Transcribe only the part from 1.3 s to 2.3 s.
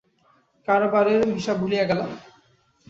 হিসাব ভুলিয়া গেলাম।